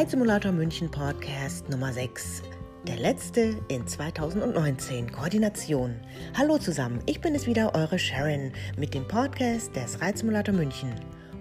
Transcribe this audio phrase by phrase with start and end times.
[0.00, 2.40] Reitsimulator München Podcast Nummer 6.
[2.88, 5.12] Der letzte in 2019.
[5.12, 5.94] Koordination.
[6.38, 10.94] Hallo zusammen, ich bin es wieder, eure Sharon mit dem Podcast des Reitsimulator München.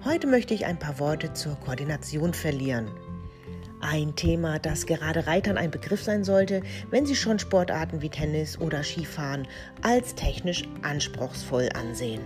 [0.03, 2.91] Heute möchte ich ein paar Worte zur Koordination verlieren.
[3.79, 8.59] Ein Thema, das gerade Reitern ein Begriff sein sollte, wenn sie schon Sportarten wie Tennis
[8.59, 9.47] oder Skifahren
[9.83, 12.19] als technisch anspruchsvoll ansehen.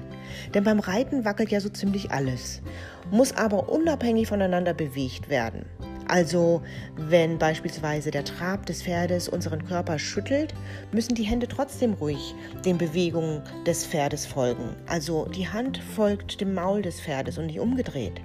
[0.55, 2.63] Denn beim Reiten wackelt ja so ziemlich alles,
[3.11, 5.67] muss aber unabhängig voneinander bewegt werden.
[6.07, 6.61] Also
[6.95, 10.53] wenn beispielsweise der Trab des Pferdes unseren Körper schüttelt,
[10.91, 12.35] müssen die Hände trotzdem ruhig
[12.65, 14.75] den Bewegungen des Pferdes folgen.
[14.87, 18.21] Also die Hand folgt dem Maul des Pferdes und nicht umgedreht.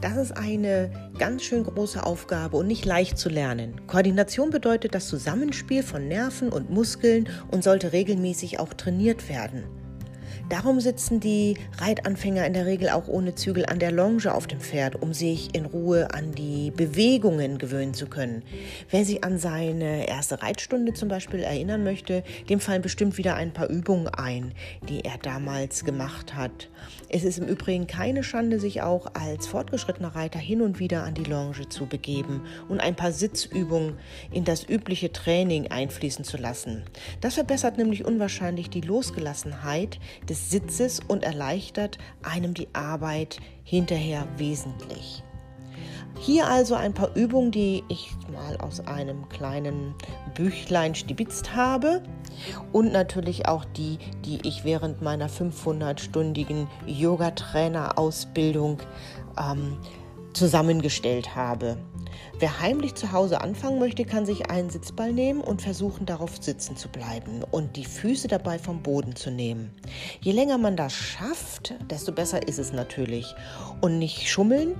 [0.00, 3.80] Das ist eine ganz schön große Aufgabe und nicht leicht zu lernen.
[3.86, 9.64] Koordination bedeutet das Zusammenspiel von Nerven und Muskeln und sollte regelmäßig auch trainiert werden.
[10.48, 14.60] Darum sitzen die Reitanfänger in der Regel auch ohne Zügel an der Longe auf dem
[14.60, 18.42] Pferd, um sich in Ruhe an die Bewegungen gewöhnen zu können.
[18.90, 23.52] Wer sich an seine erste Reitstunde zum Beispiel erinnern möchte, dem fallen bestimmt wieder ein
[23.52, 24.52] paar Übungen ein,
[24.88, 26.68] die er damals gemacht hat.
[27.08, 31.14] Es ist im Übrigen keine Schande, sich auch als fortgeschrittener Reiter hin und wieder an
[31.14, 33.94] die Longe zu begeben und ein paar Sitzübungen
[34.30, 36.84] in das übliche Training einfließen zu lassen.
[37.20, 45.22] Das verbessert nämlich unwahrscheinlich die Losgelassenheit des Sitzes und erleichtert einem die Arbeit hinterher wesentlich.
[46.18, 49.94] Hier also ein paar Übungen, die ich mal aus einem kleinen
[50.34, 52.02] Büchlein stibitzt habe
[52.72, 58.78] und natürlich auch die, die ich während meiner 500-stündigen Yoga-Trainer-Ausbildung
[59.38, 59.76] ähm,
[60.32, 61.76] zusammengestellt habe.
[62.38, 66.76] Wer heimlich zu Hause anfangen möchte, kann sich einen Sitzball nehmen und versuchen, darauf sitzen
[66.76, 69.70] zu bleiben und die Füße dabei vom Boden zu nehmen.
[70.20, 73.34] Je länger man das schafft, desto besser ist es natürlich.
[73.80, 74.76] Und nicht schummeln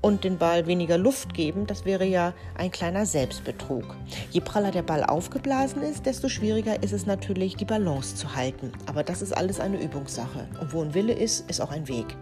[0.00, 3.96] und den Ball weniger Luft geben, das wäre ja ein kleiner Selbstbetrug.
[4.30, 8.72] Je praller der Ball aufgeblasen ist, desto schwieriger ist es natürlich, die Balance zu halten.
[8.86, 10.48] Aber das ist alles eine Übungssache.
[10.60, 12.16] Und wo ein Wille ist, ist auch ein Weg.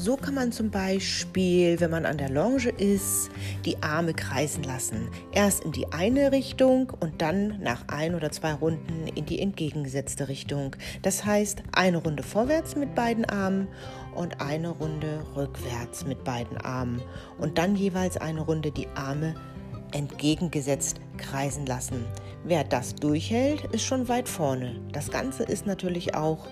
[0.00, 3.30] So kann man zum Beispiel, wenn man an der Longe ist,
[3.64, 5.08] die Arme kreisen lassen.
[5.32, 10.28] Erst in die eine Richtung und dann nach ein oder zwei Runden in die entgegengesetzte
[10.28, 10.76] Richtung.
[11.02, 13.66] Das heißt, eine Runde vorwärts mit beiden Armen
[14.14, 17.02] und eine Runde rückwärts mit beiden Armen.
[17.38, 19.34] Und dann jeweils eine Runde die Arme
[19.90, 22.04] entgegengesetzt kreisen lassen.
[22.44, 24.80] Wer das durchhält, ist schon weit vorne.
[24.92, 26.46] Das Ganze ist natürlich auch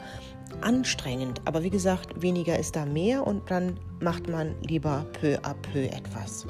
[0.61, 1.41] anstrengend.
[1.45, 5.85] Aber wie gesagt, weniger ist da mehr und dann macht man lieber peu à peu
[5.85, 6.47] etwas.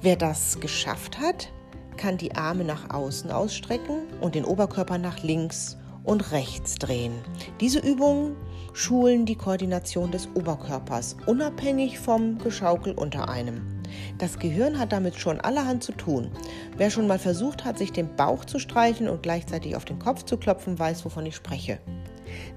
[0.00, 1.50] Wer das geschafft hat,
[1.96, 7.12] kann die Arme nach außen ausstrecken und den Oberkörper nach links und rechts drehen.
[7.60, 8.36] Diese Übungen
[8.72, 13.82] schulen die Koordination des Oberkörpers, unabhängig vom Geschaukel unter einem.
[14.18, 16.30] Das Gehirn hat damit schon allerhand zu tun.
[16.76, 20.24] Wer schon mal versucht hat, sich den Bauch zu streicheln und gleichzeitig auf den Kopf
[20.24, 21.78] zu klopfen, weiß, wovon ich spreche.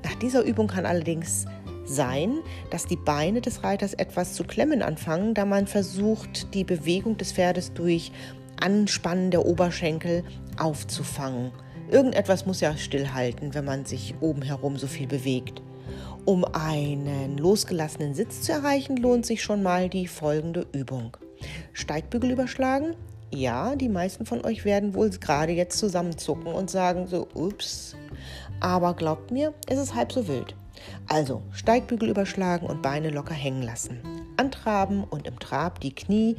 [0.04, 1.46] Nach dieser Übung kann allerdings
[1.86, 2.40] sein,
[2.70, 7.34] dass die Beine des Reiters etwas zu klemmen anfangen, da man versucht, die Bewegung des
[7.34, 8.12] Pferdes durch
[8.59, 10.24] Anspannen der Oberschenkel
[10.58, 11.52] aufzufangen.
[11.90, 15.62] Irgendetwas muss ja stillhalten, wenn man sich oben herum so viel bewegt.
[16.24, 21.18] Um einen losgelassenen Sitz zu erreichen, lohnt sich schon mal die folgende Übung.
[21.74, 22.96] Steigbügel überschlagen.
[23.34, 27.96] Ja, die meisten von euch werden wohl gerade jetzt zusammenzucken und sagen so, ups,
[28.61, 30.55] aber glaubt mir, es ist halb so wild.
[31.07, 33.99] Also Steigbügel überschlagen und Beine locker hängen lassen.
[34.38, 36.38] Antraben und im Trab die Knie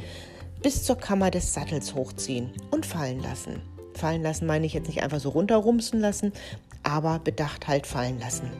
[0.63, 3.61] bis zur Kammer des Sattels hochziehen und fallen lassen.
[3.95, 6.33] Fallen lassen meine ich jetzt nicht einfach so runterrumsen lassen,
[6.83, 8.51] aber bedacht halt fallen lassen.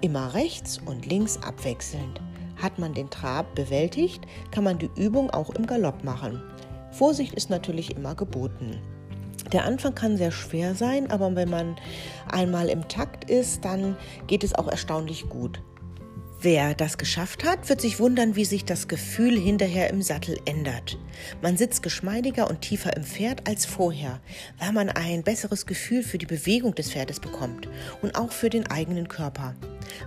[0.00, 2.20] Immer rechts und links abwechselnd.
[2.60, 6.40] Hat man den Trab bewältigt, kann man die Übung auch im Galopp machen.
[6.92, 8.80] Vorsicht ist natürlich immer geboten.
[9.52, 11.76] Der Anfang kann sehr schwer sein, aber wenn man
[12.30, 13.96] einmal im Takt ist, dann
[14.26, 15.60] geht es auch erstaunlich gut.
[16.44, 20.98] Wer das geschafft hat, wird sich wundern, wie sich das Gefühl hinterher im Sattel ändert.
[21.40, 24.20] Man sitzt geschmeidiger und tiefer im Pferd als vorher,
[24.58, 27.70] weil man ein besseres Gefühl für die Bewegung des Pferdes bekommt
[28.02, 29.54] und auch für den eigenen Körper.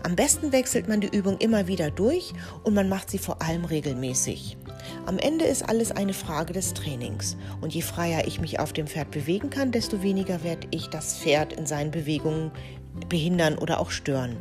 [0.04, 3.66] Am besten wechselt man die Übung immer wieder durch und man macht sie vor allem
[3.66, 4.57] regelmäßig.
[5.07, 7.38] Am Ende ist alles eine Frage des Trainings.
[7.62, 11.18] Und je freier ich mich auf dem Pferd bewegen kann, desto weniger werde ich das
[11.18, 12.51] Pferd in seinen Bewegungen
[13.07, 14.36] behindern oder auch stören.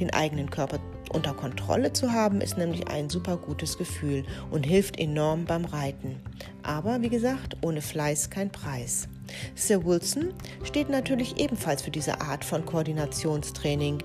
[0.00, 0.78] Den eigenen Körper
[1.12, 6.16] unter Kontrolle zu haben, ist nämlich ein super gutes Gefühl und hilft enorm beim Reiten.
[6.62, 9.08] Aber wie gesagt, ohne Fleiß kein Preis.
[9.54, 10.32] Sir Wilson
[10.64, 13.98] steht natürlich ebenfalls für diese Art von Koordinationstraining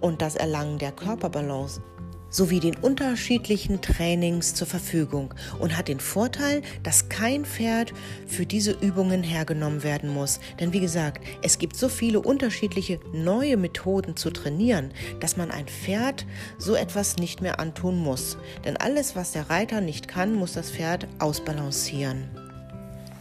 [0.00, 1.80] und das Erlangen der Körperbalance
[2.34, 7.92] sowie den unterschiedlichen Trainings zur Verfügung und hat den Vorteil, dass kein Pferd
[8.26, 10.40] für diese Übungen hergenommen werden muss.
[10.58, 14.90] Denn wie gesagt, es gibt so viele unterschiedliche neue Methoden zu trainieren,
[15.20, 16.26] dass man ein Pferd
[16.58, 18.36] so etwas nicht mehr antun muss.
[18.64, 22.43] Denn alles, was der Reiter nicht kann, muss das Pferd ausbalancieren.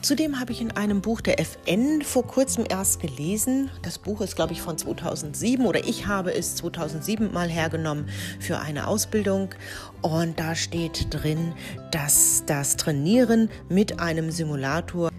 [0.04, 3.72] Zudem habe ich in einem Buch der FN vor kurzem erst gelesen.
[3.84, 8.10] Das Buch ist, glaube ich, von 2007 oder ich habe es 2007 mal hergenommen
[8.42, 9.56] für eine Ausbildung.
[10.02, 11.54] Und da steht drin,
[11.92, 15.10] dass das Trainieren mit einem Simulator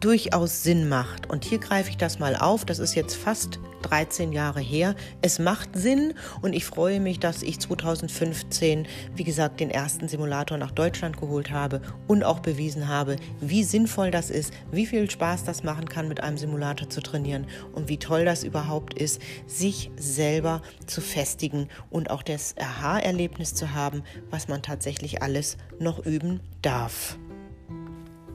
[0.00, 1.28] durchaus Sinn macht.
[1.28, 2.64] Und hier greife ich das mal auf.
[2.64, 4.94] Das ist jetzt fast 13 Jahre her.
[5.22, 10.58] Es macht Sinn und ich freue mich, dass ich 2015, wie gesagt, den ersten Simulator
[10.58, 15.44] nach Deutschland geholt habe und auch bewiesen habe, wie sinnvoll das ist, wie viel Spaß
[15.44, 19.90] das machen kann, mit einem Simulator zu trainieren und wie toll das überhaupt ist, sich
[19.96, 26.40] selber zu festigen und auch das Aha-Erlebnis zu haben, was man tatsächlich alles noch üben
[26.62, 27.18] darf.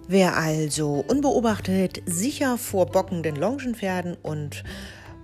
[0.07, 4.63] Wer also unbeobachtet sicher vor bockenden Longenpferden und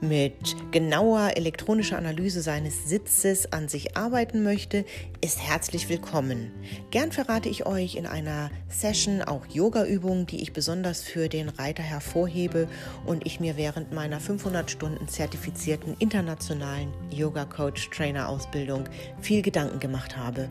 [0.02, 4.84] mit genauer elektronischer Analyse seines Sitzes an sich arbeiten möchte,
[5.22, 6.52] ist herzlich willkommen.
[6.90, 11.84] Gern verrate ich euch in einer Session auch Yoga-Übungen, die ich besonders für den Reiter
[11.84, 12.68] hervorhebe
[13.06, 18.86] und ich mir während meiner 500 Stunden zertifizierten internationalen Yoga-Coach-Trainer-Ausbildung
[19.22, 20.50] viel Gedanken gemacht habe,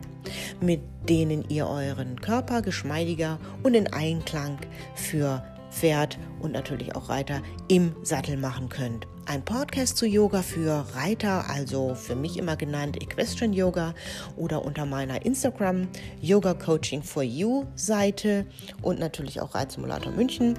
[0.61, 4.59] mit denen ihr euren Körper geschmeidiger und in Einklang
[4.95, 9.07] für Pferd und natürlich auch Reiter im Sattel machen könnt.
[9.25, 13.93] Ein Podcast zu Yoga für Reiter, also für mich immer genannt Equestrian Yoga
[14.35, 15.87] oder unter meiner Instagram
[16.19, 18.45] Yoga Coaching for You Seite
[18.81, 20.57] und natürlich auch Reitsimulator München.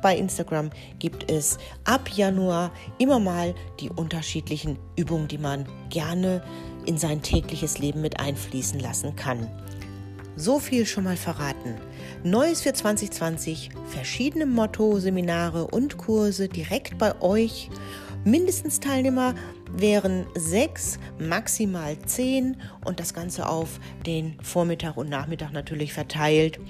[0.00, 0.70] Bei Instagram
[1.00, 6.42] gibt es ab Januar immer mal die unterschiedlichen Übungen, die man gerne
[6.86, 9.48] in sein tägliches Leben mit einfließen lassen kann.
[10.38, 11.74] So viel schon mal verraten.
[12.22, 17.68] Neues für 2020, verschiedene Motto-Seminare und Kurse direkt bei euch.
[18.24, 19.34] Mindestens Teilnehmer
[19.72, 26.60] wären sechs, maximal zehn und das Ganze auf den Vormittag und Nachmittag natürlich verteilt.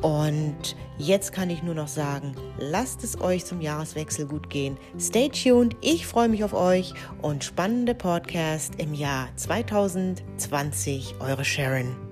[0.00, 4.78] Und jetzt kann ich nur noch sagen, lasst es euch zum Jahreswechsel gut gehen.
[4.98, 11.16] Stay tuned, ich freue mich auf euch und spannende Podcast im Jahr 2020.
[11.20, 12.09] Eure Sharon.